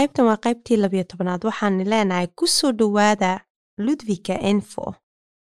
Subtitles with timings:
[0.00, 3.30] qaybtan waa qaybtii labiyo tobanaad waxaan leenahay ku soo dhowaada
[3.86, 4.84] ludwika info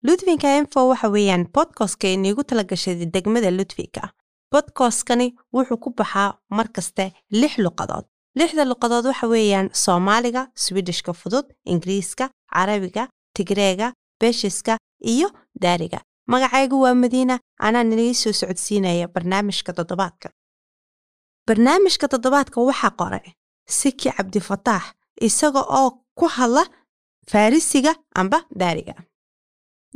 [0.07, 4.03] ludwika info waxa weeyaan bodkastka iniigu tala gashay degmada ludwika.
[4.51, 7.03] Bodkastkani wuxuu ku baxaa mar kaste
[7.39, 8.05] lix luqadood.
[8.39, 13.03] Lixda luqadood waxa weeyaan soomaaliga swidishka fudud ingiriiska carabiga
[13.35, 13.87] tigreega
[14.19, 14.77] beeshiska
[15.13, 15.27] iyo
[15.61, 15.99] daariga.
[16.31, 20.29] Magacaygu waa madiina anaa nilii soo socodsiinaya barnaamijka toddobaadka.
[21.47, 23.27] Barnaamijka toddobaadka waxaa qoray
[23.79, 24.83] siki cabdifataax
[25.27, 25.89] isaga oo
[26.19, 26.63] ku hadla
[27.31, 28.95] farrisiga amba daariga.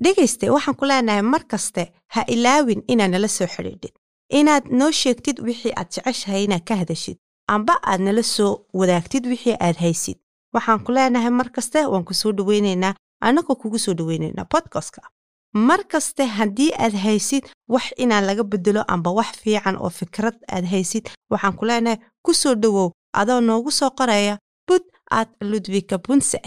[0.04, 1.84] Dhegayste waxaan ku leenahay mar kaste
[2.14, 3.94] ha ilaawin inaad nala soo xidhiidhid
[4.40, 7.18] inaad noo sheegtid wixii aad jeceshahay inaad ka hadashid
[7.56, 10.18] amba aad nala soo wadaagtid wixii aad haysid.
[10.54, 12.94] Waxaan ku leenahay mar kaste waan ku soo dhoweynaynaa
[13.28, 15.02] annagoo kugu soo dhoweynaynaa bodkastka
[15.68, 20.66] mar kaste haddii aad haysid wax inaan laga bedelo amba wax fiican oo fikrad aad
[20.74, 24.35] haysid waxaan ku leenahay ku soo dhowow adoo noogu soo qoraya
[24.68, 24.84] bud
[25.18, 26.40] aad ludwika bunse.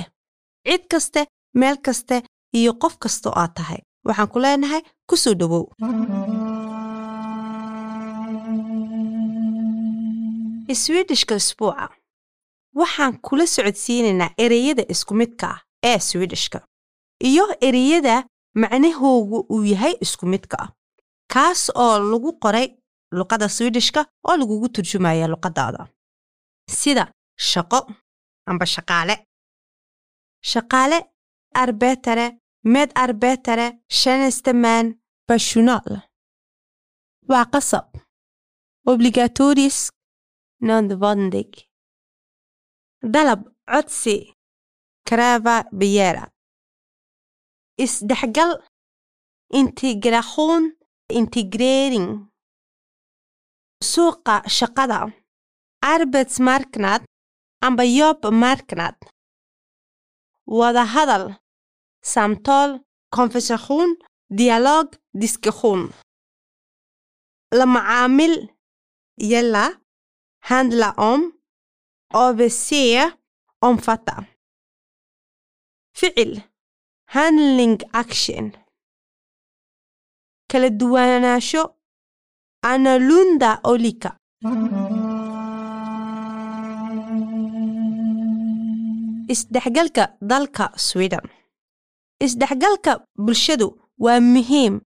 [0.66, 1.20] Cid kaste
[1.60, 2.16] meel kaste
[2.58, 3.80] iyo qof kastoo aad tahay.
[4.06, 5.64] Waxaan ku leenahay ku soo dhowow
[10.82, 11.88] swidishka isbuuca
[12.80, 16.58] waxaan kula socodsiinaynaa ereyada isku midka ah ee swidishka
[17.28, 18.14] iyo ereyada
[18.62, 20.68] macnahoogu uu yahay isku midka ah
[21.32, 22.68] kaas oo lagu qoray
[23.18, 25.80] luqadda swidishka oo lagugu turjumaya luqaddaada
[26.68, 27.04] sida
[27.50, 27.80] shaqo
[28.50, 29.16] amba shaqaale.
[30.50, 30.98] Shaqaale
[31.54, 32.26] arbetare
[32.64, 34.86] med arbetare tjänsteman
[35.28, 35.86] personal
[37.28, 37.86] waa qasab
[38.92, 39.92] obligatorisk
[40.66, 41.50] nodvandig
[43.12, 44.16] dalab codsi
[45.08, 46.24] karaava begära
[47.84, 48.52] isdhexgal
[49.60, 50.62] integration
[51.18, 52.08] integrering
[53.90, 54.98] suuqa shaqada
[55.82, 57.02] arbetsmarknad
[57.66, 58.96] amba jobbmarknad
[60.46, 61.34] wada hadal
[62.02, 62.80] samtal
[63.10, 63.96] konversation
[64.30, 65.90] dialog diskussion
[67.58, 68.34] la macaamil
[69.16, 69.64] yalla
[70.48, 71.20] handla om
[72.14, 72.82] overse
[73.60, 74.24] omfatta
[75.98, 76.42] ficil
[77.08, 78.52] handling action.
[80.50, 81.74] Kala duwanaansho
[82.62, 84.16] analunda olika
[89.28, 91.20] isdhexgalka dalka sweden.
[92.20, 93.68] Isdhexgalka bulshadu
[93.98, 94.80] waa muhiim.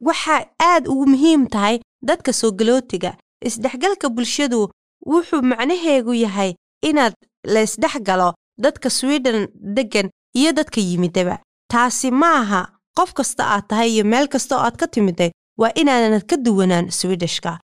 [0.00, 3.16] Waxaa aad ugu muhiim tahay dadka soo galootiga
[3.48, 4.70] isdhexgalka bulshadu
[5.06, 6.54] wuxuu macnaheegu yahay
[6.88, 7.14] inaad
[7.44, 11.38] la isdhexgalo dadka sweden deggan iyo dadka yimidaba.
[11.72, 12.62] Taasi ma aha
[12.96, 16.90] qof kasta aad tahay iyo meel kasta oo aad ka timiday waa inaanad ka duwanaan
[16.90, 17.58] swidishka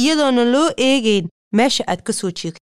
[0.00, 2.58] iyadoona loo eegayn meesha aad ka soo jeegto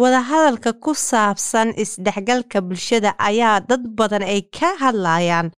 [0.00, 5.48] wadahadalka ku saabsan isdhexgalka bulshada ayaa dad badan ay ka hadlayaan.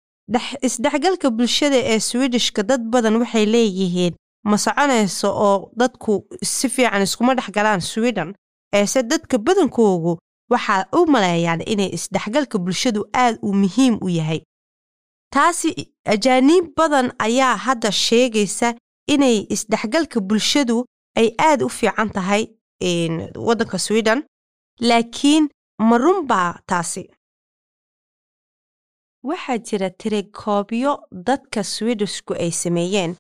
[0.63, 4.15] Isdhexgalka bulshada ee swidishka dad badan waxay leeyihiin
[4.51, 6.13] ma soconayso oo dadku
[6.43, 8.35] si fiican iskuma dhex galaan sweden.
[8.73, 10.19] Eese dadka badankoogu
[10.53, 14.41] waxaa u maleeyaan inay isdhexgalka bulshadu aad u muhiim u yahay.
[15.35, 15.71] Taasi
[16.07, 18.75] ajaaniib badan ayaa hadda sheegaysa
[19.11, 20.85] inay isdhexgalka bulshadu
[21.19, 22.47] ay aad u fiican tahay
[23.47, 24.21] waddanka sweden
[24.81, 25.49] laakiin
[25.89, 27.05] ma runbaa taasi
[29.29, 30.93] waxaa jira tirikoobyo
[31.27, 33.17] dadka swidishku ay sameeyeen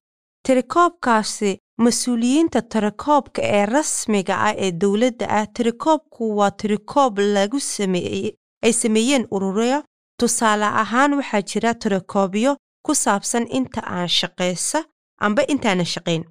[0.46, 1.50] tirikoobkaasi
[1.84, 8.32] mas'uuliyiinta tirikoobka ee rasmiga ah ee dowladda ah tirikoobku waa tirikoob lagu sameeyey
[8.64, 9.78] ay sameeyeen ururyo
[10.20, 14.78] tusaale ahaan waxaa jira tirikoobyo ku saabsan inta aan shaqaysa
[15.26, 16.22] amba intaanan shaqayn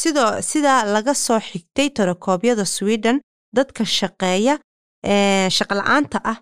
[0.00, 3.16] sidoo sidaa laga soo xigtay tirikoobyada sweden
[3.56, 4.54] dadka shaqeeya
[5.56, 6.38] shaqla-aanta ah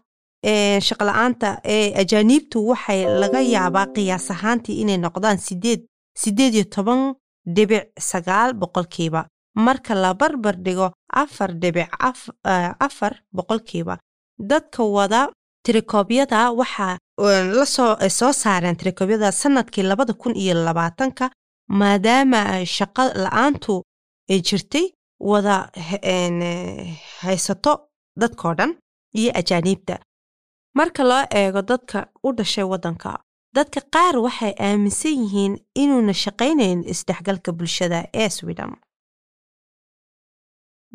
[0.88, 5.80] shaqla-aanta ee ajaaniibtu waxay laga yaabaa qiyaas ahaantii inay noqdaan sideed
[6.22, 7.00] siddeed iyo toban
[7.56, 9.20] dhibic sagaal boqolkiiba
[9.66, 10.88] marka la barbar dhigo
[11.22, 11.88] afar dhibic
[12.86, 13.94] afar boqolkiiba
[14.50, 15.20] dadka wada
[15.64, 16.94] tirikoobyada waxaa
[17.58, 21.24] la soo soo saareen tirikoobyada sannadkii labada kun iyo labaatanka
[21.68, 22.40] maadaama
[22.76, 23.82] shaqo la'aantu
[24.30, 24.86] ay jirtay
[25.20, 25.56] wada
[27.22, 27.72] haysato
[28.20, 28.72] dadkoo dhan
[29.20, 29.94] iyo ajaaniibta
[30.78, 33.10] marka loo eego dadka u dhashay waddanka
[33.56, 38.72] dadka qaar waxay aaminsan yihiin inuuna shaqaynayn isdhexgalka bulshada ee sweden.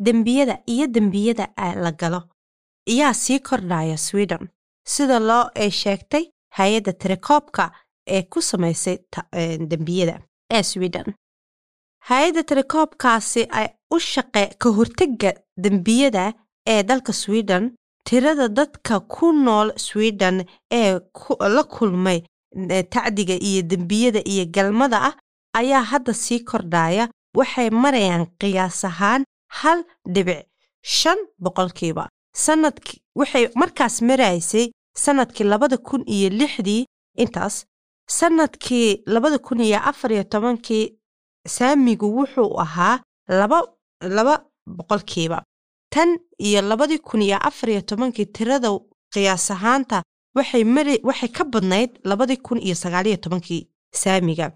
[0.06, 1.46] Dembiyada iyo dembiyada
[1.84, 2.20] la galo
[2.88, 4.48] ayaa sii kordhaya sweden
[4.86, 6.24] sida loo ay sheegtay
[6.58, 7.64] hay'adda tirikoobka
[8.06, 8.96] ee ku samaysay
[9.70, 10.14] dembiyada
[10.50, 11.06] ee sweden.
[12.08, 15.32] Hay'adda tirikoobkaasi ay u shaqe ka hortega
[15.64, 16.32] dembiyada
[16.66, 17.64] ee dalka sweden
[18.04, 20.36] tirada dadka ku nool sweden
[20.72, 20.98] ee
[21.56, 22.18] la kulmay
[22.94, 25.14] tacdiga iyo dembiyada iyo galmada ah
[25.60, 27.04] ayaa hadda sii kordhaya
[27.38, 29.22] waxay marayaan qiyaas ahaan
[29.60, 29.78] hal
[30.14, 30.46] dhibic
[30.82, 32.08] shan boqolkiiba.
[32.44, 34.66] Sanadki waxay markaas maraysay
[35.04, 36.86] sannadkii labada kun iyo lixdii
[37.22, 37.64] intaas
[38.18, 40.84] sannadkii labada kun iyo afar iyo tobankii
[41.56, 43.00] saamigu wuxuu ahaa
[43.40, 43.58] laba
[44.16, 44.34] laba
[44.76, 45.38] boqolkiiba.
[45.94, 46.10] Tan
[46.46, 48.68] iyo labadii kun iyo afar iyo tobankii tirada
[49.14, 50.02] qiyaas ahaanta
[50.36, 53.68] waxay mari waxay ka badnayd labadii kun iyo sagaaliyo tobankii
[54.02, 54.46] saamiga.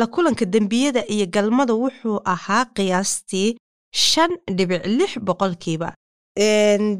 [0.00, 3.56] La kulanka dembiyada iyo galmada wuxuu ahaa qiyaastii
[3.92, 5.88] shan dhibic lix boqolkiiba.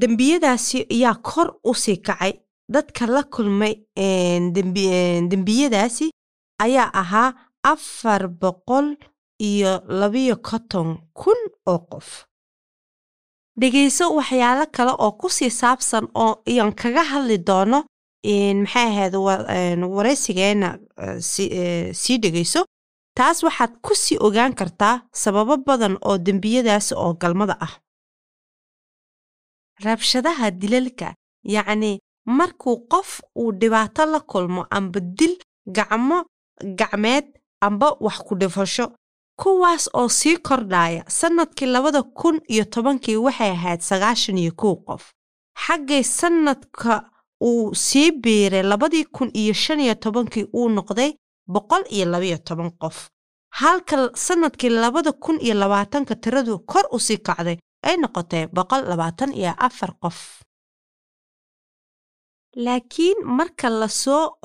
[0.02, 2.32] Dembiyadaasi ayaa kor u sii kacay
[2.74, 3.74] dadka la kulmay
[5.30, 6.10] dembiyadaasi
[6.64, 8.96] ayaa ahaa afar boqol
[9.40, 10.88] iyo labiyo konton
[11.20, 12.08] kun oo qof.
[13.60, 17.78] Dhegayso waxyaalo kale oo ku sii saabsan oo iyan kaga hadli doono
[18.62, 19.14] maxay ahayd
[19.96, 20.68] waraysigeena
[22.00, 22.60] sii dhegayso
[23.16, 27.74] taas waxaad ku sii ogaan kartaa sababo badan oo dembiyadaasi oo galmada ah.
[29.84, 31.14] Rabshadaha dilalka
[31.54, 31.98] yacni
[32.36, 33.10] markuu qof
[33.40, 35.34] uu dhibaato la kulmo amba dil
[35.76, 36.18] gacmo
[36.78, 37.26] gacmeed
[37.66, 38.86] amba wax ku dhifasho
[39.40, 45.02] kuwaas oo sii kordhaya sannadkii labada kun iyo tobankii waxay ahayd sagaashan iyo kow qof.
[45.66, 46.92] Xaggay sannadka
[47.48, 51.10] uu sii biiray labadii kun iyo shan iyo tobankii uu noqday
[51.54, 52.96] boqol iyo labayo toban qof.
[53.60, 57.56] Halka sannadkii labada kun iyo labaatanka tiradu kor u sii kacday
[57.88, 60.18] ay noqotay boqol labaatan iyo afar qof
[62.56, 64.36] laakiin marka la soo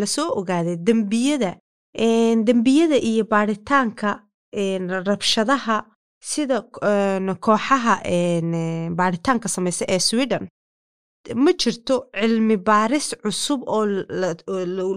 [0.00, 1.56] la soo ogaaday dembiyada
[2.48, 4.08] dembiyada iyo baadhitaanka
[5.08, 5.76] rabshadaha
[6.20, 6.56] sida
[7.44, 7.94] kooxaha
[8.98, 10.48] baadhitaanka samaysa ee sweden
[11.34, 13.84] ma jirto cilmi baaris cusub oo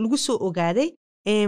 [0.01, 0.89] lagu soo ogaaday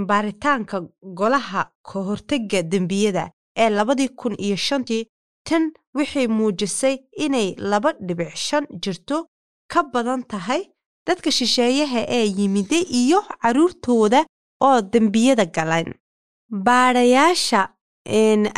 [0.10, 0.78] baaritaanka
[1.20, 5.08] golaha ka hortega dembiyada ee labadii kun iyo shantii.
[5.50, 5.64] Tan
[5.96, 6.96] waxay muujisay
[7.26, 9.28] inay laba dhibic shan jirto
[9.72, 10.62] ka badan tahay
[11.08, 14.20] dadka shisheeyaha ee yimiday iyo carruurtooda
[14.68, 15.88] oo dembiyada galan
[16.66, 17.62] baadhayaasha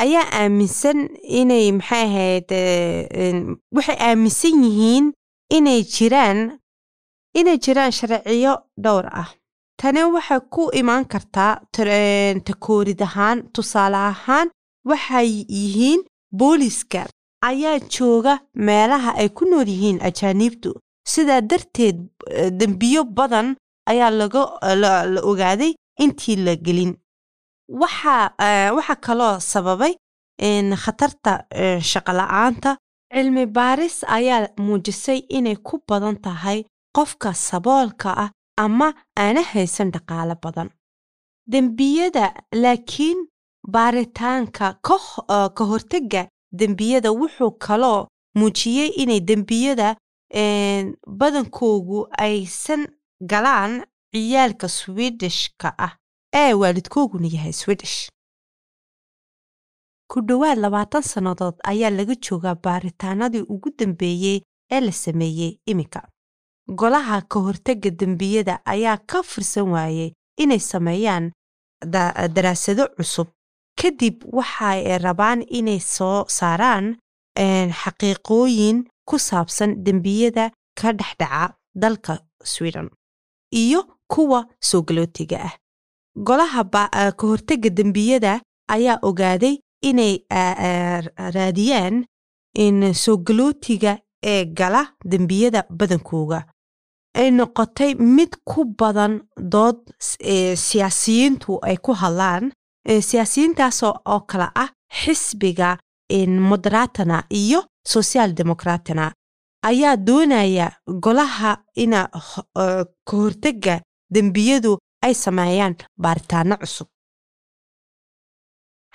[0.04, 1.00] ayaa aaminsan
[1.40, 2.50] inay maxay ahayd
[3.76, 5.06] waxay aaminsan yihiin
[5.58, 6.40] inay jiraan
[7.40, 8.54] inay jiraan sharciyo
[8.84, 9.30] dhowr ah.
[9.82, 11.54] Tani waxay ku imaan kartaa
[12.48, 14.48] takoorid ahaan tusaale ahaan
[14.90, 16.02] waxay yihiin
[16.40, 17.02] booliska
[17.50, 18.34] ayaa jooga
[18.68, 20.72] meelaha ay ku nool yihiin ajaaniibtu
[21.14, 21.98] sidaa darteed
[22.60, 23.56] dembiyo badan
[23.92, 24.42] ayaa laga
[24.82, 25.74] la ogaaday
[26.04, 26.94] intii la gelin.
[27.70, 29.94] Waxaa kaloo sababay
[30.84, 31.32] khatarta
[31.92, 32.78] shaqola'aanta
[33.14, 36.60] cilmi baaris ayaa muujisay inay ku badan tahay
[36.96, 38.88] qofka saboolka ah ama
[39.24, 40.70] aana haysan dhaqaalo badan.
[41.52, 42.26] Dembiyada
[42.64, 43.18] laakiin
[43.74, 44.68] baaritaanka
[45.58, 46.28] ka hortega
[46.60, 48.08] dembiyada wuxuu kaloo
[48.40, 49.96] muujiyey inay dembiyada
[51.20, 52.88] badankoogu aysan
[53.32, 53.74] galaan
[54.14, 55.94] ciyaalka swidishka ah
[56.34, 57.98] ee waalidkooguna yahay swidish
[60.12, 64.40] ku dhowaad labaatan sannadood ayaa laga joogaa baaritaanadii ugu dambeeyey
[64.72, 66.02] ee la sameeyey iminka.
[66.80, 70.12] Golaha ka hortega dembiyada ayaa ka fursan waayey
[70.44, 71.26] inay sameeyaan
[72.36, 73.28] daraasado cusub.
[73.82, 76.86] Kadib waxay rabaan inay soo saaraan
[77.82, 78.78] xaqiiqooyin
[79.10, 82.14] ku saabsan dembiyada ka dhexdhaca dalka
[82.44, 82.90] sweden
[83.52, 85.54] iyo kuwa soo galootiga ah.
[86.28, 86.64] Golaha
[87.18, 88.42] ka hortega dembiyada
[88.76, 89.56] ayaa ogaaday
[89.90, 90.14] inay
[91.36, 92.06] raadiyaan
[92.94, 96.40] soo galootiga ee gala dembiyada badankooga
[97.20, 99.14] ay noqotay mid ku badan
[99.54, 99.80] dood
[100.68, 102.52] siyaasiyiintu ay ku hadlaan
[103.10, 104.70] siyaasiyiintaas oo kale ah
[105.02, 105.78] xisbiga
[106.40, 109.14] moderatana iyo social democratana
[109.64, 112.08] ayaa doonaya golaha ina
[113.06, 116.88] ka hortega dembiyadu ay sameeyaan baaritaano cusub.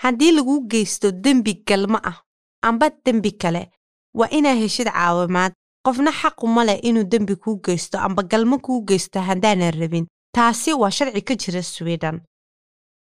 [0.03, 2.23] Haddii lagu geysto dembi galmo ah
[2.63, 3.71] amba dembi kale
[4.15, 5.53] waa inaa heshid caawimaad.
[5.85, 10.07] Qofna xaquma leh inuu dembi kuu geysto amba galmo kuu geysto haddaanan rabin.
[10.35, 12.21] Taasi waa sharci ka jira sweden.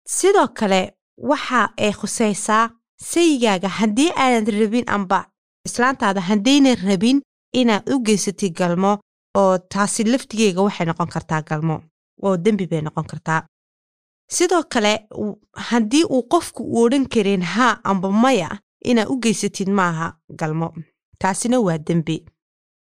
[0.07, 2.69] Sidoo kale waxa ay khusaysaa
[3.09, 5.19] sayigaaga haddii aanad rabin amba
[5.67, 7.21] islaantaada haddaynan rabin
[7.59, 8.91] inaad u geysatid galmo
[9.37, 11.75] oo taasi laftigeega waxay noqon kartaa galmo
[12.23, 13.41] oo dembi bay noqon kartaa.
[14.35, 14.93] Sidoo kale
[15.69, 18.49] haddii uu qofku u odhan karin haa amba maya
[18.89, 20.07] inaad u geysatid maaha
[20.39, 20.67] galmo.
[21.19, 22.17] Taasina waa dembi.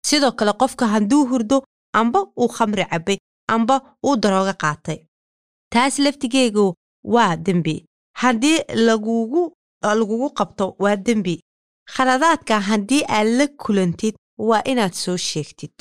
[0.08, 1.58] Sidoo kale qofka hadduu hurdo
[2.00, 3.18] amba uu khamri cabbay
[3.48, 5.00] amba uu darooga qaatay.
[5.74, 6.74] Taas laftigeegu
[7.14, 7.86] waa dembi.
[8.22, 9.54] Haddii lagugu
[10.00, 11.36] lagugu qabto waa dembi.
[11.94, 15.76] Khaladaadka haddii aad la kulantid waa inaad soo sheegtid.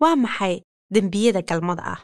[0.00, 0.54] Waa maxay
[0.94, 2.00] dembiyada galmada ah?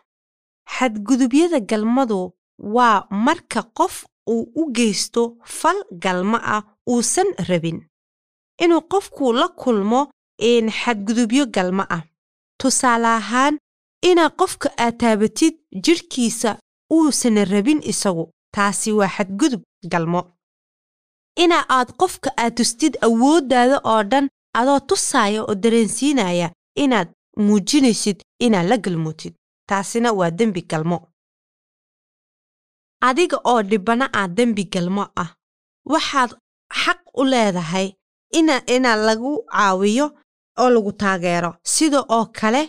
[0.75, 2.21] Xadgudubyada galmadu
[2.59, 3.95] waa marka qof
[4.33, 5.23] uu u geysto
[5.59, 6.62] fal galmo ah
[6.93, 7.79] uusan rabin.
[8.62, 10.00] Inuu qofku la kulmo
[10.81, 12.02] xadgudubyo galmo ah.
[12.59, 13.55] Tusaale ahaan
[14.09, 16.50] inaad qofka aad taabatid jidhkiisa
[16.97, 18.25] uusan rabin isagu
[18.55, 20.37] taasi waa xadgudub galmo.
[21.37, 26.49] Ina aad qofka aad tustid awooddaada oo dhan adoo tusaaya oo dareensiinaya
[26.82, 29.34] inaad muujinaysid inaad la galmootid.
[29.68, 30.99] Taasina waa dembi galmo.
[33.08, 35.30] Adiga oo dhibana ah dembi galmo ah.
[35.84, 36.30] Waxaad
[36.82, 37.88] xaq u leedahay
[38.75, 40.06] ina lagu caawiyo
[40.58, 41.54] oo lagu taageero.
[41.64, 42.62] Sida oo kale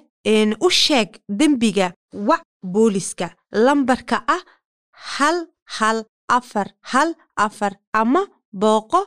[0.66, 4.44] u sheeg dembiga wac booliska lambarka ah
[4.92, 6.06] hal hal
[6.38, 7.10] afar hal
[7.46, 8.22] afar ama
[8.62, 9.02] booqo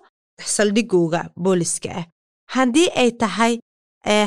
[0.54, 2.06] saldhigowga booliska ah.
[2.54, 3.52] Haddii ay tahay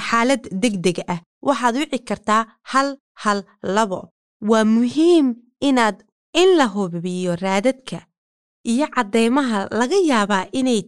[0.09, 3.39] xaalad degdeg ah waxaad wici kartaa hal hal
[3.75, 3.99] labo.
[4.49, 5.35] Waa muhiim
[5.67, 5.97] inaad
[6.41, 7.99] in la hubiyo raadadka
[8.71, 10.81] iyo caddaymaha laga yaabaa inay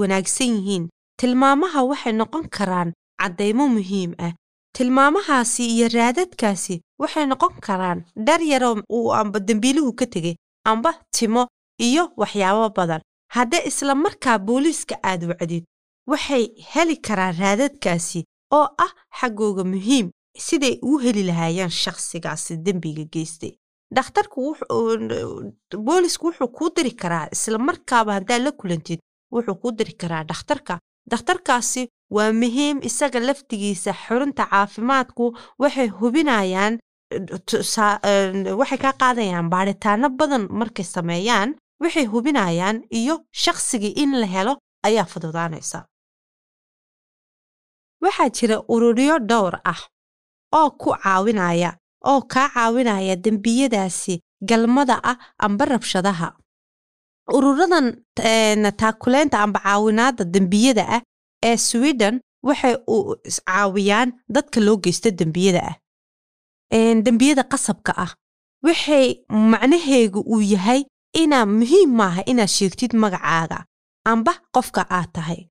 [0.00, 0.84] wanaagsan yihiin.
[1.20, 4.32] Tilmaamaha waxay noqon karaan caddaymo muhiim ah.
[4.76, 10.34] Tilmaamahaasi iyo raadadkaasi waxay noqon karaan dhar yaroo uu amba dembiiluhu ka tegay
[10.70, 11.42] amba timo
[11.88, 13.00] iyo waxyaabo badan.
[13.34, 15.64] Haddee isla markaa booliiska aad wacdid
[16.10, 18.20] waxay heli karaan raadadkaasi
[18.58, 20.06] oo ah xaggooga muhiim
[20.46, 23.52] siday uu heli lahaayeen shakhsigaasi dembiga geystay.
[23.96, 24.56] Dhakhtarku
[25.86, 29.00] boolisku wuxuu kuu diri karaa isla markaaba haddaad la kulantid
[29.32, 30.78] wuxuu kuu diri karaa dhakhtarka.
[31.10, 31.82] Dhakhtarkaasi
[32.16, 35.24] waa muhiim isaga laftigiisa xurunta caafimaadku
[35.62, 36.78] waxay hubinayaan
[38.60, 45.04] waxay kaa qaadayaan baadhitaano badan markay sameeyaan waxay hubinayaan iyo shakhsigii in la helo ayaa
[45.04, 45.86] fududaanaysa.
[48.02, 49.80] Waxaa jira ururyo dhowr ah
[50.54, 56.36] oo ku caawinaya oo kaa caawinaya dembiyadaasi galmada ah amba rabshadaha.
[57.36, 57.86] Ururadan
[58.80, 61.02] taakuleynta amba caawinaadda dembiyada ah
[61.42, 62.76] ee sweden waxay
[63.46, 65.76] caawiyaan dadka loo geysto dembiyada ah
[66.72, 68.14] dembiyada qasabka ah.
[68.62, 70.84] Waxay macnaheegu uu yahay
[71.14, 73.64] inaa muhiim maaha inaad sheegtid magacaaga.
[74.04, 75.48] Amba qofka aad tahay.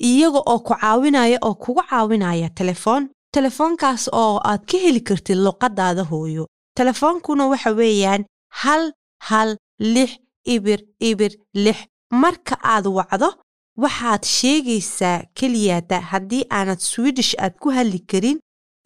[0.00, 3.08] Iyaga oo ku caawinaya oo kugu caawinaya telefoon.
[3.34, 6.46] Telefoonkaas oo aad ka heli kartid luqaddaada hooyo.
[6.76, 8.24] Telefoonkuna waxa weeyaan
[8.62, 8.92] hal
[9.28, 11.78] hal lix ibir ibir lix.
[12.12, 13.28] Marka aad wacdo
[13.76, 18.38] waxaad sheegaysaa keliyaata haddii aanad swidish aad ku hadli karin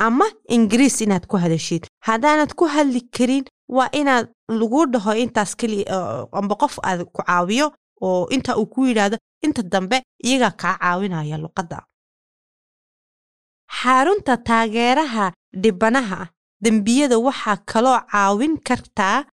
[0.07, 1.83] ama ingiriis inaad ku hadashid.
[2.07, 3.45] Haddaanad ku hadli karin
[3.77, 4.27] waa inaad
[4.61, 7.67] lagu dhaho intaas keliya amba qof aad ku caawiyo
[8.07, 9.17] oo inta uu ku yidhaahdo
[9.47, 11.79] inta dambe iyagaa kaa caawinaya luqadda.
[13.79, 15.27] Xarunta taageeraha
[15.63, 16.21] dhibanaha
[16.65, 19.25] dembiyada waxaa kaloo caawin kartaa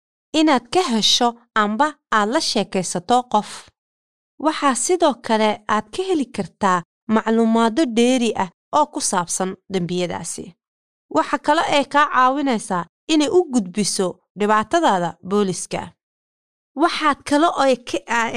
[0.40, 1.28] inaad ka hesho
[1.62, 3.50] amba aad la sheekaysato qof.
[4.44, 6.82] Waxaa sidoo kale aad ka heli kartaa
[7.14, 10.44] macluumaado dheeri ah oo ku saabsan dembiyadaasi
[11.16, 15.92] waxa kale ay kaa caawinaysaa inay u gudbiso dhibaatadaada booliska.
[16.82, 17.66] Waxaad kale oo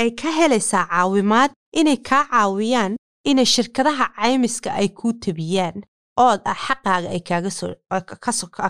[0.02, 2.96] ay ka helaysaa caawimaad inay kaa caawiyaan
[3.30, 5.78] inay shirkadaha caymiska ay kuu tabiyaan
[6.18, 7.20] ood ah xaqaaga ay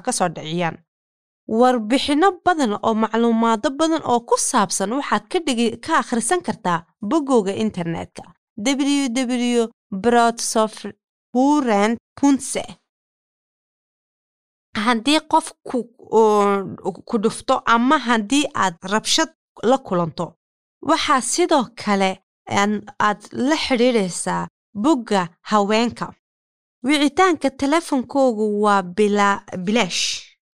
[0.05, 0.77] ka soo dhiciyaan.
[1.59, 5.23] Warbixinno badan oo macluumaado badan oo ku saabsan waxaad
[5.85, 8.23] ka akhrisan kartaa boggooga internetka
[8.57, 9.67] www
[10.01, 11.91] brodsofhuren
[12.21, 12.63] punse
[14.75, 15.51] haddii qof
[17.09, 19.29] ku dhufto ama haddii aad rabshad
[19.63, 20.25] la kulanto
[20.89, 22.11] waxaa sidoo kale
[22.99, 26.13] aad la xidhiidhaysaa bogga haweenka.
[26.83, 28.81] Wicitaanka teleefonkoogu waa
[29.65, 30.03] bilaash.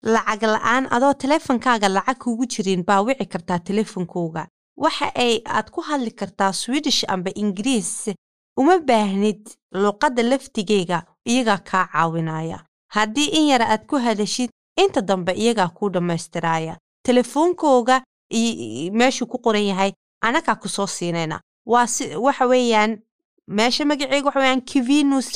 [0.03, 5.81] Lacag la'aan adoo teleefonkaaga lacag kugu jirin baa wici kartaa teleefonkooga waxa ay aad ku
[5.81, 8.09] hadli kartaa swidish amba ingiriis.
[8.57, 9.41] Uma baahnid
[9.71, 12.59] luuqadda laftigeyga iyagaa kaa caawinaya
[12.95, 14.49] haddii in yara aad ku hadashid
[14.83, 16.77] inta dambe iyagaa kuu dhammaystiraaya.
[17.05, 18.03] Telefoonkooga
[18.99, 21.39] meeshuu ku qoran yahay anagaa ku soo siinayna.
[21.65, 22.91] Waa si waxa weeyaan
[23.47, 25.27] meesha magaceega waxa weeyaan kivinus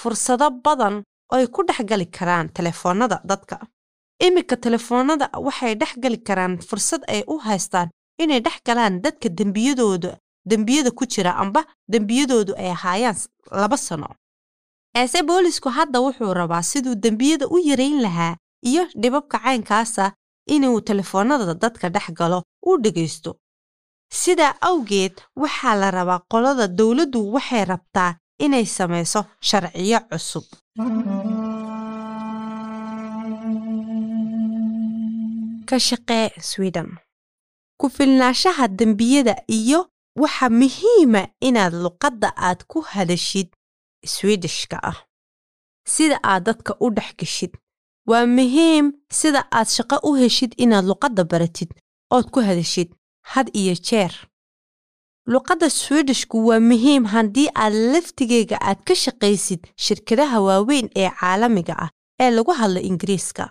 [0.00, 0.94] fursado badan
[1.32, 3.56] oo ay ku dhex gali karaan telefoonnada dadka.
[4.26, 7.88] Iminka telefoonnada waxay dhex gali karaan fursad ay u haystaan
[8.22, 10.18] inay dhex galaan dadka dembiyadooda
[10.50, 11.60] dembiyada ku jira amba
[11.92, 13.16] dembiyadoodu ay ahaayaan
[13.50, 14.08] laba sano.
[14.96, 18.36] Eese boolisku hadda wuxuu rabaa siduu dembiyada u yarayn lahaa
[18.70, 20.12] iyo dhibabka caynkaasa
[20.54, 23.30] inuu telefoonnada dadka dhex galo u dhegaysto
[24.20, 28.10] sidaa awgeed waxaa la rabaa qolada dowladdu waxay rabtaa
[28.44, 30.44] inay samayso sharciyo cusub.
[35.68, 36.88] Ka shaqee sweden.
[37.80, 39.80] Ku filnaanshaha dembiyada iyo
[40.22, 43.48] waxa muhiima inaad luqadda aad ku hadashid
[44.14, 44.98] swedishka ah.
[45.94, 47.52] Sida aad dadka u dhex geshid.
[48.06, 51.70] Waa muhiim sida aad shaqo u heshid inaad luqadda baratid
[52.10, 52.88] ood ku hadashid
[53.32, 54.12] had iyo jeer.
[55.32, 61.90] Luqadda swedishku waa muhiim haddii aad laftigeyga aad ka shaqaysid shirkadaha waaweyn ee caalamiga ah
[62.22, 63.44] ee lagu hadlo ingiriiska.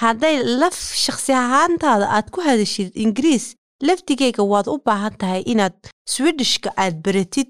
[0.00, 3.46] Hadday laf shakhsi ahaantaada aad ku hadashid ingiriis
[3.88, 5.74] laftigeyga waad u baahan tahay inaad
[6.14, 7.48] swedishka aad baratid.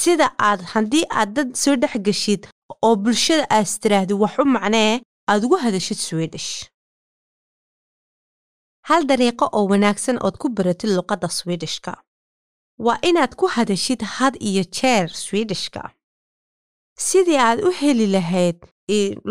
[0.00, 2.42] Sida aad haddii aad dad soo dhex geshid
[2.86, 4.92] oo bulshada aad istiraahdi wax u macnee
[5.30, 6.48] aad ugu hadashid swedish
[8.88, 11.92] hal dariiqo oo wanaagsan ood ku baratid luqadda swedishka?
[12.84, 15.82] Waa inaad ku hadashid had iyo jeer swedishka.
[17.06, 18.58] Sidii aad u heli lahayd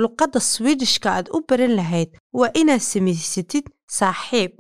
[0.04, 3.66] luqadda swedishka aad u baran lahayd waa inaad samaysatid
[3.98, 4.52] saaxiib.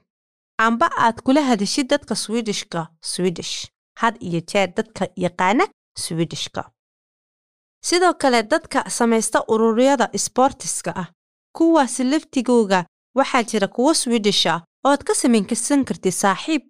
[0.65, 3.55] Amba aad kula hadashid dadka swedishka swedish
[4.01, 5.65] had iyo jeer dadka yaqaana
[6.03, 6.63] swedishka.
[7.87, 11.07] Sidoo kale dadka samaysta ururyada sbortiska ah
[11.57, 12.85] kuwaasi laftigooga
[13.17, 16.63] waxaa jira kuwo swedish ah ooad ka samaynkasan kartid saaxiib.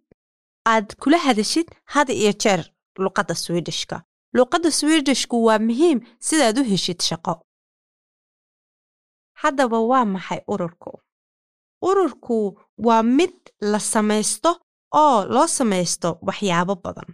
[0.72, 2.62] Aad kula hadashid had iyo jeer
[3.04, 4.04] luqadda swedishka.
[4.36, 7.34] Luqadda swedishku waa muhiim sidaad u heshid shaqo.
[9.42, 10.92] Haddaba waa maxay ururku?
[11.90, 12.38] Ururku
[12.78, 13.36] waa mid
[13.72, 14.52] la samaysto
[15.02, 17.10] oo loo samaysto waxyaabo badan.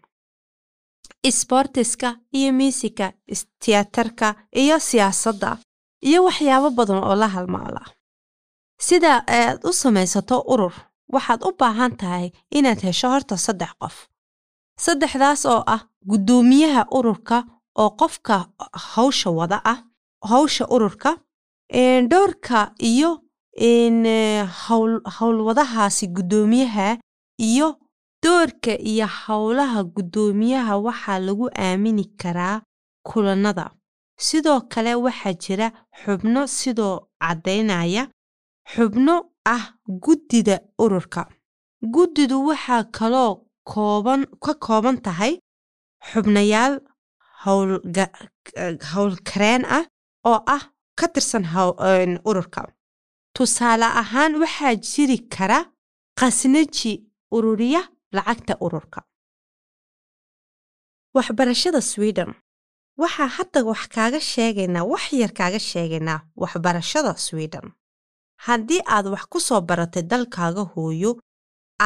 [1.29, 3.13] Isboortiska iyo miisika
[3.59, 4.27] tiyaatarka
[4.61, 5.57] iyo siyaasadda
[6.09, 7.81] iyo waxyaabo badan oo la halmaala
[8.87, 10.73] sida aad u samaysato urur
[11.13, 13.95] waxaad u baahan tahay inaad hesho horta saddex qof.
[14.85, 17.37] Saddexdaas oo ah guddoomiyaha ururka
[17.81, 18.35] oo qofka
[18.93, 19.79] hawsha wada ah
[20.31, 21.11] hawsha ururka
[22.11, 22.59] dhowrka
[22.91, 23.11] iyo
[25.17, 26.97] howlwadahaasi guddoomiyaha
[27.37, 27.67] iyo
[28.23, 32.61] doorka iyo howlaha guddoomiyaha waxaa lagu aamini karaa
[33.03, 33.65] kulannada.
[34.19, 35.67] Sidoo kale waxaa jira
[36.03, 38.03] xubno sidoo caddaynaya
[38.73, 41.23] xubno ah guddida ururka.
[41.93, 43.31] Guddidu waxaa kaloo
[43.71, 45.33] kooban ka kooban tahay
[46.09, 46.73] xubnayaal
[48.91, 49.85] howlkareen ah
[50.29, 50.63] oo ah
[50.99, 51.45] ka tirsan
[52.29, 52.61] ururka.
[53.35, 55.59] Tusaale ahaan waxaa jiri kara
[56.19, 56.91] khasnaji
[57.35, 57.81] ururiya
[58.15, 58.99] lacagta ururka.
[61.15, 62.31] Waxbarashada sweden.
[63.01, 67.65] Waxaa hadda wax kaaga sheegaynaa wax yar kaaga sheegaynaa waxbarashada sweden
[68.45, 71.11] haddii aad wax ku soo baratay dalkaaga hooyo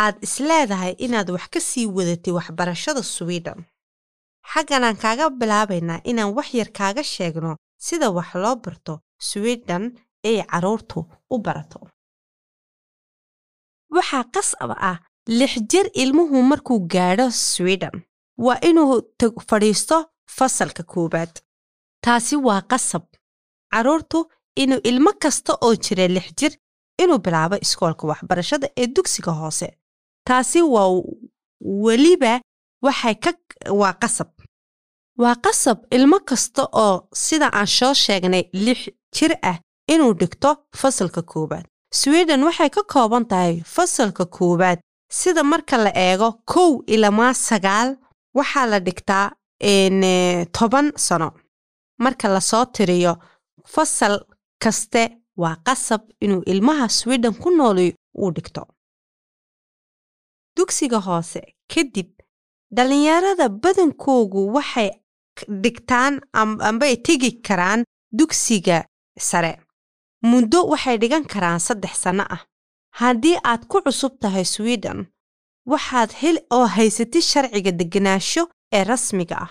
[0.02, 3.60] aad isleedahay inaad wax ka sii wadatay waxbarashada sweden.
[4.52, 7.52] Xagganaan kaaga bilaabaynaa inaan wax yar kaaga sheegno
[7.86, 8.94] sida wax loo barto
[9.30, 9.84] sweden
[10.28, 11.00] ay carruurtu
[11.34, 11.80] u barato.
[13.96, 14.98] Waxaa qasab ah
[15.39, 17.96] lix jir ilmuhu markuu gaadho sweden
[18.46, 18.94] waa inuu
[19.50, 19.98] fadhiisto
[20.38, 21.34] fasalka koowaad.
[22.04, 23.04] Taasi waa qasab.
[23.72, 24.20] Carruurtu
[24.62, 26.54] inuu ilmo kasta oo jira lix jir
[27.04, 29.68] inuu bilaabo iskoolka waxbarashada ee dugsiga hoose.
[30.28, 30.89] Taasi waa
[31.86, 32.42] weliba
[32.86, 33.32] waxay ka
[33.82, 34.30] waa qasab.
[35.22, 38.80] Waa qasab ilmo kasta oo sida aan soo sheegnay lix
[39.16, 39.58] jir ah
[39.94, 40.50] inuu dhigto
[40.82, 41.66] fasalka koowaad.
[42.00, 44.80] Sweden waxay ka kooban tahay fasalka koowaad
[45.20, 47.89] sida marka la eego kow ilamaa sagaal
[48.38, 49.26] waxaa la dhigtaa
[50.58, 51.30] toban sano.
[52.04, 53.13] Marka la soo tiriyo
[53.74, 54.16] fasal
[54.60, 55.04] kaste
[55.38, 58.63] waa qasab inuu ilmaha sweden ku nooli uu dhigto.
[60.58, 61.42] Dugsiga hoose
[61.74, 62.10] kadib
[62.76, 64.89] dhallinyarada badankoogu waxay
[65.63, 66.22] dhigtaan
[66.70, 67.84] ambay tegi karaan
[68.18, 68.78] dugsiga
[69.20, 69.54] sare.
[70.22, 72.42] Muddo waxay dhigan karaan saddex sanno ah.
[73.00, 75.00] Haddii aad ku cusub tahay swiden
[75.72, 79.50] waxaad hel oo haysatid sharciga deganaansho ee rasmiga ah.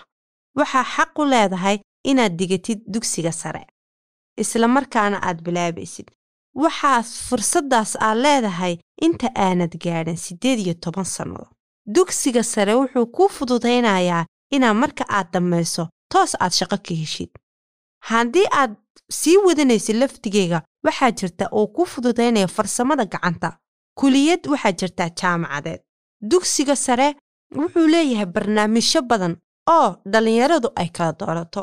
[0.55, 1.77] Waxaa xaq u leedahay
[2.09, 3.63] inaad digatid dugsiga sare
[4.37, 6.07] isla markaana aad bilaabaysid.
[6.55, 11.49] Waxaad fursaddaas aad leedahay inta aanad gaadhin siddeed iyo toban sannadood.
[11.95, 17.29] Dugsiga sare wuxuu kuu fududaynayaa inaad marka aad dhammayso toos aad shaqo ka heshid.
[18.09, 18.75] Haddii aad
[19.19, 23.49] sii wadanaysid laftigeyga waxaa jirta oo kuu fududaynaya farsamada gacanta.
[23.99, 25.81] Kuliyad waxaa jirtaa jaamacadeed.
[26.29, 27.07] Dugsiga sare
[27.59, 29.33] wuxuu leeyahay barnaamijyo badan
[29.75, 31.61] oo dhallinyaradu ay kala doorato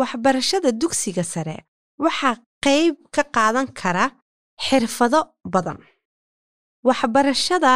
[0.00, 1.56] waxbarashada dugsiga sare
[2.04, 4.04] waxaa qayb ka qaadan kara
[4.66, 5.20] xirfado
[5.52, 5.78] badan.
[6.88, 7.72] Waxbarashada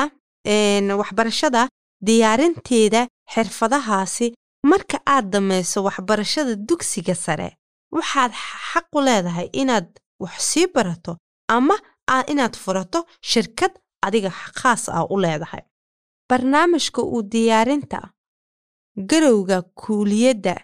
[1.00, 1.62] waxbarashada
[2.07, 3.00] diyaarinteeda
[3.35, 4.26] xirfadahaasi
[4.70, 7.48] marka aad dhammayso waxbarashada dugsiga sare
[7.96, 8.33] waxaad
[8.70, 9.87] xaq u leedahay inaad
[10.22, 11.12] wax sii barato
[11.57, 11.76] ama
[12.33, 13.00] inaad furato
[13.31, 13.72] shirkad
[14.07, 15.62] adiga khaas ah u leedahay.
[16.28, 18.00] Barnaamijka uu diyaarinta
[19.11, 20.54] garowga kuuliyadda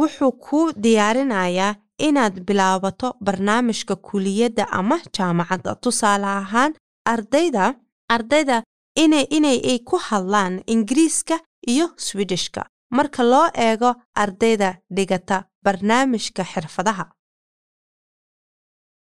[0.00, 1.74] wuxuu kuu diyaarinayaa
[2.08, 5.74] inaad bilaabato barnaamijka kuuliyadda ama jaamacadda.
[5.74, 6.72] Tusaale ahaan
[7.12, 7.74] ardayda
[8.08, 8.62] ardayda
[8.96, 11.36] inay inay ay ku hadlaan ingiriiska
[11.72, 13.90] iyo swidishka marka loo eego
[14.22, 17.04] ardayda dhigata barnaamijka xirfadaha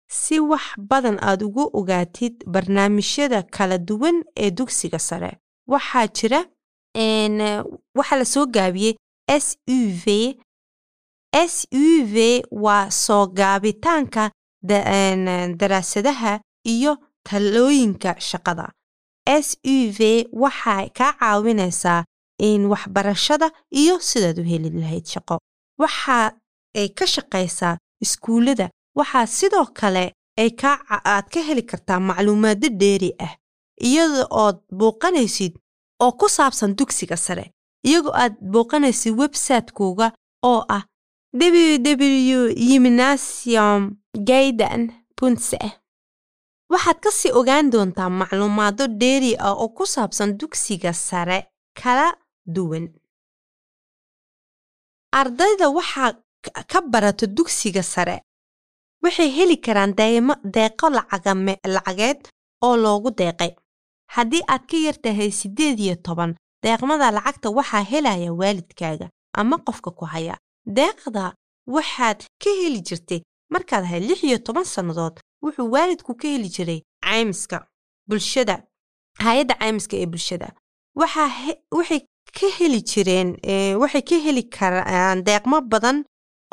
[0.10, 5.32] si wax badan aad ugu ogaatid barnaamijyada kala duwan ee dugsiga sare.
[5.68, 6.40] Waxaa jira
[7.98, 8.96] waxaa la soo gaabiyey
[9.28, 10.06] s u v
[11.34, 14.32] s u v waa soo gaabitaanka
[15.60, 18.72] daraasadaha iyo talooyinka shaqada.
[19.28, 22.04] S u v waxay kaa caawinaysaa
[22.40, 25.38] in waxbarashada iyo sidaad u heli lahayd shaqo.
[25.80, 26.32] Waxa
[26.76, 28.70] ay ka shaqaysaa iskuullada.
[28.96, 30.50] Waxaa sidoo kale ay
[30.90, 33.36] aad ka heli kartaa macluumaado dheeri ah
[33.82, 35.54] iyada ood booqanaysid
[36.02, 37.52] oo ku saabsan dugsiga sare
[37.86, 40.12] iyagoo aad booqanaysid websaytekooga
[40.44, 40.84] oo ah
[41.38, 43.82] ww yiminasium
[44.30, 44.82] gaydan
[45.18, 45.58] punse
[46.72, 51.40] waxaad ka sii ogaan doontaa macluumaado dheeri ah oo ku saabsan dugsiga sare
[51.80, 52.08] kala
[52.46, 52.86] duwan.
[55.20, 56.12] Ardayda waxaa
[56.72, 58.22] ka barata dugsiga sare.
[59.04, 59.94] Waxay heli karaan
[60.54, 60.88] deeqo
[61.76, 62.20] lacageed
[62.66, 63.52] oo loogu deeqay.
[64.16, 69.92] Haddii aad ka yar tahay siddeed iyo toban deeqmada lacagta waxaa helaya waalidkaaga ama qofka
[69.92, 70.36] ku haya
[70.78, 71.26] deeqda
[71.76, 73.22] waxaad ka heli jirtay
[73.54, 77.58] markaad ahayd lix iyo toban sannadood wuxuu waalidku ka heli jiray caymiska
[78.08, 78.56] bulshada
[79.26, 80.48] hay'adda caymiska ee bulshada.
[81.76, 82.02] Waxay
[82.38, 83.30] ka heli jireen
[83.82, 85.98] waxay ka heli karaan deeqmo badan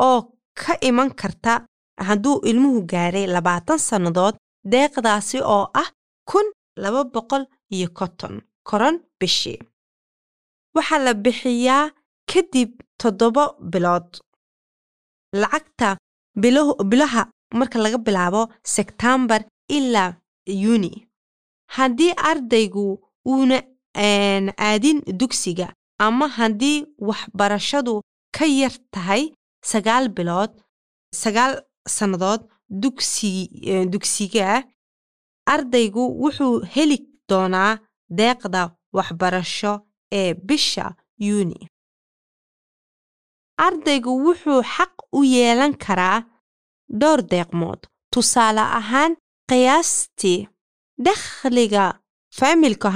[0.09, 0.19] oo
[0.61, 1.53] ka iman karta
[2.09, 4.35] hadduu ilmuhu gaaray labaatan sannadood
[4.73, 5.89] deeqdaasi oo ah
[6.31, 6.47] kun
[6.83, 8.35] laba boqol iyo konton
[8.69, 9.59] koron bishii.
[10.77, 11.91] Waxaa la bixiyaa
[12.31, 14.09] kadib toddoba bilood
[15.43, 15.89] lacagta
[16.91, 17.23] bilaha
[17.59, 18.43] marka laga bilaabo
[18.75, 19.41] sebtembar
[19.77, 20.11] ilaa
[20.65, 20.93] yuuni
[21.77, 22.87] haddii ardaygu
[23.33, 23.59] uuna
[24.69, 25.67] aadin dugsiga
[26.07, 27.95] ama haddii waxbarashadu
[28.37, 29.23] ka yar tahay
[29.71, 30.53] sagaal bilood
[31.23, 31.53] sagaal
[31.97, 32.43] sannadood
[33.93, 34.47] dugsiga
[35.55, 37.73] ardaygu wuxuu heli doonaa
[38.19, 38.63] deeqda
[38.97, 39.73] waxbarasho
[40.19, 40.87] ee bisha
[41.27, 41.59] yuuni
[43.57, 46.25] ardaygu wuxuu xaq u yeelan karaa
[47.01, 47.81] dhowr deeqmood.
[48.13, 49.17] Tusaale ahaan
[49.51, 50.49] qiyaastii
[50.99, 51.85] dakhliga
[52.39, 52.89] faamilka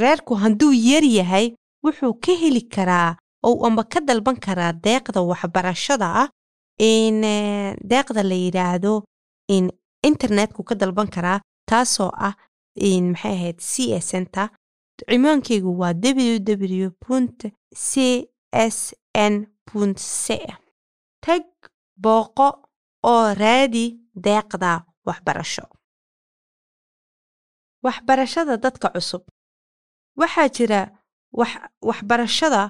[0.00, 1.46] reerku hadduu yar yahay
[1.84, 6.28] wuxuu ka heli karaa ou amba ka dalban karaa deeqda waxbarashada ah
[6.78, 7.20] in
[7.90, 9.04] deeqda la yidhaahdo
[9.48, 9.70] in
[10.08, 12.34] internetku ka dalban karaa taasoo ah
[12.76, 14.48] maxay ahayd c s center
[15.10, 17.38] cimaankaygu waa ww punt
[17.88, 17.90] c
[18.52, 18.94] s
[19.96, 20.24] c
[21.24, 21.44] tag
[22.02, 22.48] booqo
[23.12, 23.86] oo raadi
[24.24, 24.72] deeqda
[25.06, 25.64] waxbarasho.
[27.84, 29.22] Waxbarashada dadka cusub.
[30.20, 30.80] Waxaa jira
[31.88, 32.62] waxbarashada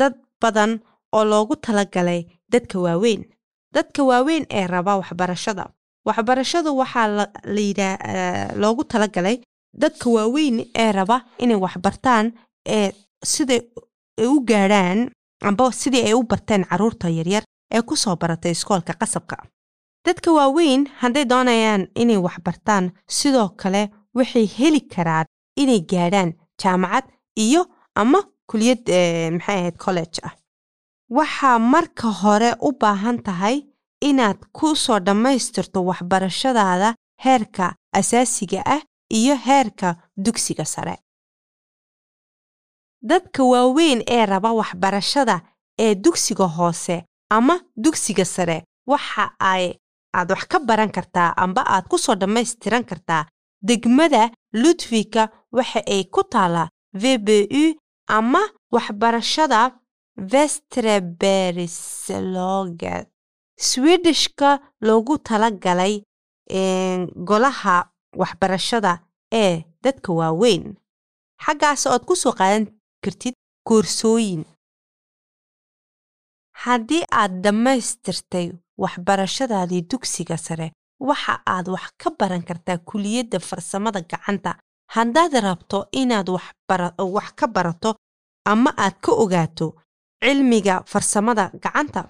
[0.00, 0.72] dad badan
[1.16, 2.20] oo loogu talagalay
[2.52, 3.22] dadka waaweyn.
[3.74, 5.64] Dadka waaweyn ee raba waxbarashada.
[6.06, 7.06] Waxbarashadu waxaa
[8.62, 9.36] loogu talagalay
[9.82, 12.26] dadka waaweyn ee raba inay waxbartaan
[12.66, 12.92] ee
[13.32, 13.60] siday
[14.18, 15.10] u gaadhaan
[15.48, 19.36] amba sidii ay u barteen carruurta yaryar ee ku soo baratay iskoolka qasabka.
[20.06, 23.82] Dadka waaweyn hadday doonayaan inay waxbartaan sidoo kale
[24.14, 25.26] waxay heli karaan
[25.56, 26.30] inay gaadhaan
[26.62, 27.04] jaamacad
[27.44, 27.62] iyo
[27.94, 28.82] ama kuliyad
[29.36, 30.32] maxay ahayd college ah.
[31.16, 33.56] Waxaa marka hore u baahan tahay
[34.08, 38.82] inaad ku soo dhammaystirto waxbarashadaada heerka asaasiga ah
[39.18, 39.88] iyo heerka
[40.24, 40.94] dugsiga sare
[43.02, 45.40] dadka waaweyn ee raba waxbarashada
[45.78, 49.74] ee dugsiga hoose ama dugsiga sare waxa ay
[50.14, 53.26] aad wax ka baran kartaa amba aad ku soo dhammaystiran kartaa.
[53.62, 57.74] Degmada ludwika waxa ay ku taallaa vbu
[58.08, 58.40] ama
[58.72, 59.70] waxbarashada
[60.16, 63.08] vestreberisloget
[63.56, 66.02] swidishka loogu tala galay
[67.28, 68.98] golaha waxbarashada
[69.32, 70.74] ee dadka waaweyn.
[71.44, 72.66] Xaggaas ood ku soo qaadan
[73.04, 73.34] kartid
[73.68, 74.44] koorsooyin.
[76.64, 78.46] Haddii aad dhammaystirtay
[78.82, 80.66] waxbarashadaadii dugsiga sare
[81.08, 84.52] waxa aad wax ka baran kartaa kuliyadda farsamada gacanta.
[84.94, 86.28] Haddaad rabto inaad
[87.16, 87.90] wax ka barato
[88.46, 89.66] ama aad ka ogaato
[90.22, 92.00] cilmiga farsamada gacanta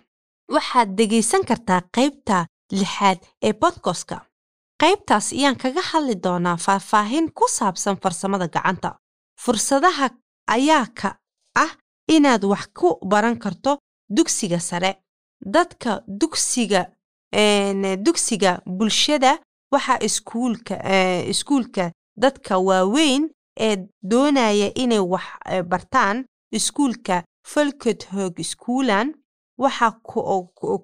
[0.55, 2.47] waxaad dhegaysan kartaa qaybta
[2.79, 4.17] lixaad ee bodkoska
[4.83, 8.91] qaybtaas ayaan kaga hadli doonaa faahfaahin ku saabsan farsamada gacanta.
[9.43, 10.07] Fursadaha
[10.57, 11.09] ayaa ka
[11.65, 11.73] ah
[12.15, 13.79] inaad wax ku baran karto
[14.17, 14.93] dugsiga sare.
[15.55, 16.83] Dadka dugsiga
[18.07, 19.39] dugsiga bulshada
[19.73, 20.75] waxaa iskuulka
[21.33, 25.25] iskuulka dadka waaweyn ee doonaya inay wax
[25.71, 29.15] bartaan iskuulka folkethog schoolan
[29.59, 29.91] waxaa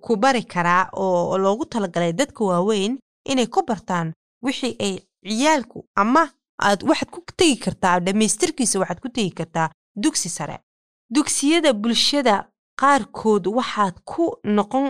[0.05, 2.98] ku bari karaa oo loogu talagalay dadka waaweyn
[3.31, 4.12] inay ku bartaan
[4.44, 4.94] wixii ay
[5.26, 6.22] ciyaalku ama
[6.62, 9.68] aad waxaad ku tegi kartaa dhammaystirkiisa waxaad ku tegi kartaa
[10.03, 10.57] dugsi sare.
[11.14, 12.35] Dugsiyada bulshada
[12.81, 14.25] qaarkood waxaad ku
[14.57, 14.87] noqon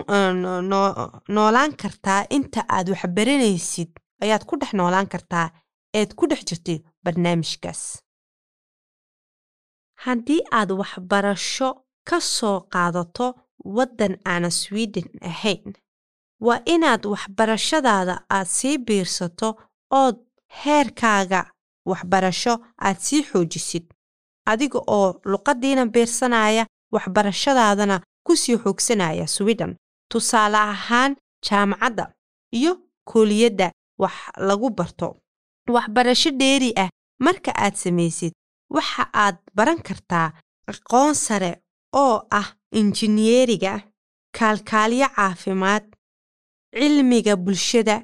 [1.35, 3.91] noolaan kartaa inta aad waxbaranaysid
[4.23, 5.47] ayaad ku dhex noolaan kartaa
[5.99, 7.81] eed ku dhex jirtay barnaamijkaas.
[10.03, 11.69] Haddii aad waxbarasho
[12.09, 13.27] ka soo qaadato
[13.77, 15.73] waddan aana swiden ahayn
[16.45, 19.49] waa inaad waxbarashadaada aad sii biirsato
[20.01, 20.17] ood
[20.61, 21.41] heerkaaga
[21.91, 22.53] waxbarasho
[22.85, 23.85] aad sii xoojisid.
[24.51, 27.95] Adiga oo luqaddiina biirsanaya waxbarashadaadana
[28.25, 29.71] ku sii xoogsanaya swiden
[30.11, 31.11] tusaale ahaan
[31.45, 32.03] jaamacadda
[32.57, 32.71] iyo
[33.09, 33.67] kooliyadda
[34.01, 34.13] wax
[34.47, 35.07] lagu barto.
[35.75, 36.89] Waxbarasho dheeri ah
[37.25, 38.33] marka aad samaysid
[38.75, 40.27] waxa aad baran kartaa
[40.71, 41.51] aqoon sare
[42.03, 42.47] oo ah
[42.79, 43.73] injineeriga
[44.37, 45.83] kaalkaalyo caafimaad
[46.77, 47.95] cilmiga bulshada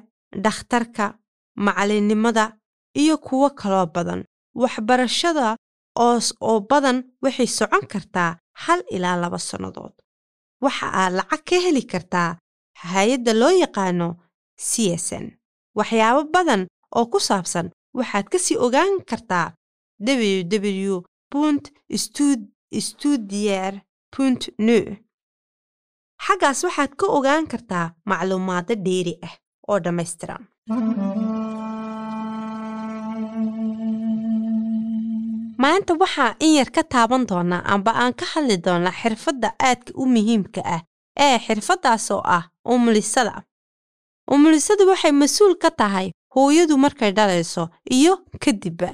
[0.44, 1.04] dhakhtarka
[1.64, 2.44] macallinnimada
[3.00, 4.20] iyo kuwo kaloo badan.
[4.62, 5.56] Waxbarashada
[6.04, 8.30] oos oo badan waxay socon kartaa
[8.64, 9.92] hal ilaa laba sannadood.
[10.64, 12.30] Waxa aad lacag ka heli kartaa
[12.92, 14.08] hay'adda loo yaqaano
[14.68, 14.70] c
[15.06, 15.26] s n.
[15.78, 16.62] Waxyaabo badan
[16.96, 17.66] oo ku saabsan
[17.98, 19.46] waxaad ka sii ogaan kartaa
[20.06, 20.94] ww
[21.32, 21.64] punt
[22.86, 23.72] studier
[24.14, 24.78] punt nu
[26.24, 29.34] xaggaas waxaad ka ogaan kartaa macluumaado dheeri ah
[29.70, 30.42] oo dhammaystiran
[35.64, 40.04] maanta waxaa in yar ka taaban doonaa amba aan ka hadli doonaa xirfadda aadka u
[40.14, 40.80] muhiimka ah
[41.26, 43.34] ee xirfaddaasoo ah umulisada.
[44.34, 47.64] Umulisadu waxay mas'uul ka tahay hooyadu markay dhalayso
[47.96, 48.90] iyo kadibba.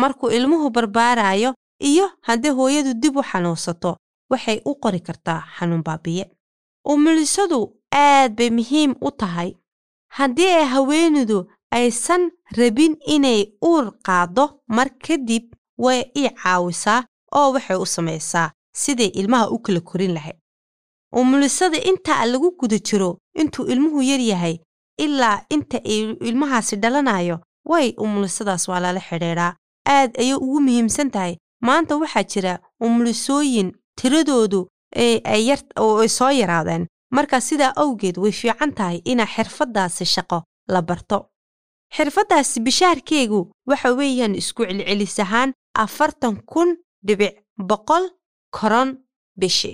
[0.00, 1.50] Markuu ilmuhu barbaarayo
[1.90, 3.96] iyo haddii hooyadu dib u xanuunsato
[4.30, 6.24] waxay u qori kartaa xanuun baabiye.
[6.92, 7.58] Umulisadu
[7.92, 9.50] aad bay muhiim u tahay.
[10.16, 11.38] Haddii ay haweenaydu
[11.70, 14.44] aysan rabin inay uur qaaddo
[14.76, 15.44] mar kadib
[15.78, 20.36] way ii caawisaa oo waxay u samaysaa siday ilmaha u kala korin lahayd
[21.12, 24.58] umulisada intaa lagu guda jiro intuu ilmuhu yar yahay
[24.98, 29.56] ilaa inta ay ilmahaasi dhalanayo way umulisadaas waa lala xidhiidhaa
[29.88, 31.36] aad ayay ugu muhiimsan tahay.
[31.62, 34.68] Maanta waxaa jira umulisooyin tiradoodu
[35.80, 36.86] oo soo yaraadeen.
[37.10, 41.18] Marka sidaa awgeed way fiican tahay inaa xirfaddaasi shaqo la barto.
[41.96, 46.68] Xirfaddaasi bishaarkeegu waxa weeyaan isku celcelis ahaan afartan kun
[47.06, 47.34] dhibic
[47.68, 48.04] boqol
[48.56, 48.90] koron
[49.40, 49.72] bishi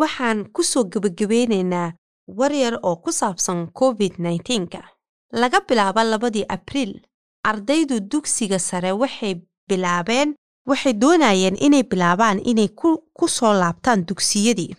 [0.00, 1.92] waxaan ku soo gebagabeynaynaa
[2.38, 4.80] war yar oo ku saabsan covid nneteen-ka
[5.40, 6.92] laga bilaabo labadii abriil
[7.50, 9.34] ardaydu dugsiga sare waxay
[9.68, 10.28] bilaabeen
[10.70, 12.68] waxay doonayeen inay bilaabaan inay
[13.18, 14.72] ku soo laabtaan dugsiyadii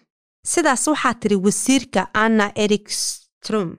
[0.52, 3.70] sidaas waxaa tiri wasiirka anna erikstrom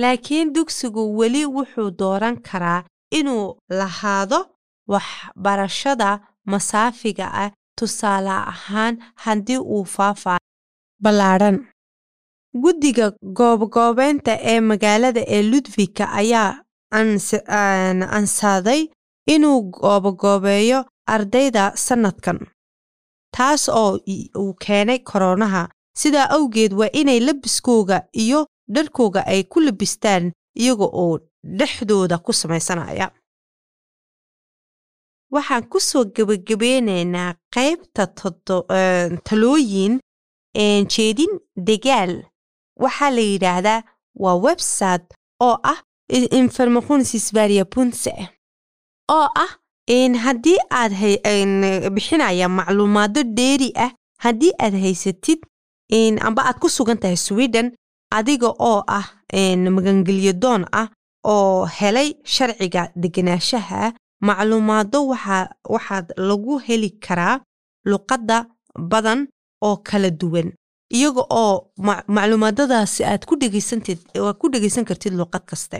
[0.00, 4.46] laakiin dugsigu weli wuxuu dooran karaa inuu lahaado
[4.88, 7.50] waxbarashada masaafiga ah.
[7.78, 10.40] Tusaale ahaan haddii uu faafaayo
[11.02, 11.56] ballaadhan
[12.62, 13.06] guddiga
[13.38, 16.50] goobgoobeynta ee magaalada ee ludwika ayaa
[18.18, 18.88] ansaaday
[19.34, 22.38] inuu goobagoobeeyo ardayda sannadkan
[23.36, 23.98] taas oo
[24.42, 25.68] uu keenay koronaha
[26.00, 33.10] sidaa awgeed waa inay labiskooga iyo dharkooga ay ku labistaan iyaga oo dhexdooda ku samaysanaya.
[35.30, 38.06] Waxaan ku soo gebagabeynaynaa qaybta
[39.26, 40.00] talooyin
[40.94, 42.12] jeedin degaal.
[42.82, 43.82] Waxaa la yidhaahdaa
[44.22, 45.06] waa website
[45.40, 45.78] oo ah
[46.30, 48.12] informationssverige punse
[49.10, 49.52] oo ah
[50.24, 50.92] haddii aad
[51.94, 53.90] bixinaya macluumaado dheeri ah
[54.24, 55.38] haddii aad haysatid
[56.26, 57.76] amba aad ku sugan tahay sweden
[58.10, 59.06] adiga oo ah
[59.76, 60.88] magangelyo doon ah
[61.24, 65.06] oo helay sharciga degenaanshaha macluumaado
[65.74, 67.40] waxaad lagu heli karaa
[67.84, 68.46] luqadda
[68.90, 69.28] badan
[69.62, 70.52] oo kala duwan.
[70.94, 71.70] Iyaga oo
[72.16, 75.78] macluumaadadaasi aad ku dhegaysan kartid luqad kaste.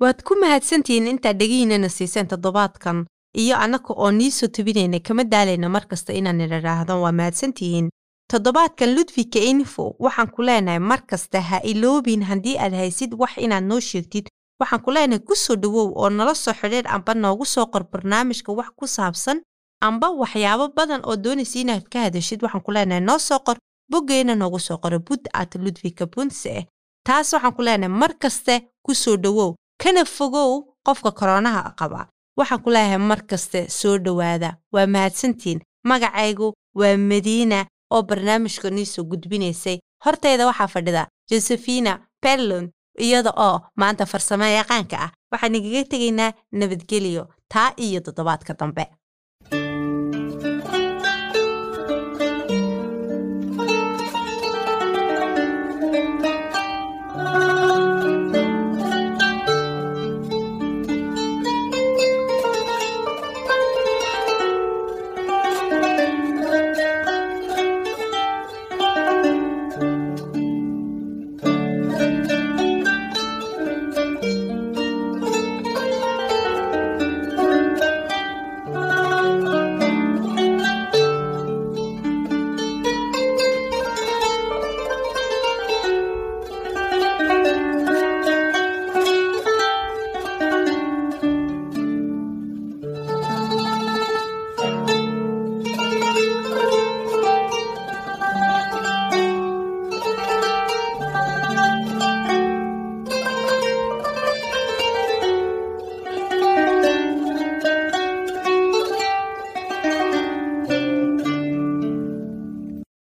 [0.00, 3.06] Waad ku mahadsantihiin intaad dhegihiinana siiseen toddobaadkan
[3.42, 7.88] iyo annaka oo nii soo tabinaynay kama daalayna mar kasta inaan idhaahdo waa mahadsantihiin
[8.30, 13.64] toddobaadkan ludwigka info waxaan ku leenahay mar kasta ha iloobin haddii aad haysid wax inaad
[13.64, 14.26] noo sheegtid.
[14.60, 18.52] Waxaan ku leenahay ku soo dhowow oo nala soo xidhiir amba noogu soo qor barnaamijka
[18.52, 19.42] wax ku saabsan
[19.80, 22.42] amba waxyaabo badan oo doonaysa inaad ka hadashid.
[22.42, 23.56] Waxaan ku leenahay noo soo qor
[23.90, 26.66] boggeena noogu soo qoro bud at ludwigka bunse
[27.06, 32.08] taas waxaan ku leenahay mar kaste ku soo dhowow kana fogow qofka koronaha qaba.
[32.38, 34.56] Waxaan ku leeyahay mar kaste soo dhowaada.
[34.72, 39.78] Waa mahadsantiin magacaygu waa madiina oo barnaamijka nii soo gudbinaysay.
[40.04, 42.66] Hortayda waxaa fadhida josefina berlon
[43.06, 45.10] iyada oo maanta farsamo yaqaanka ah.
[45.32, 48.84] Waxaan igaga tegaynaa nabadgelyo taa iyo toddobaadka dambe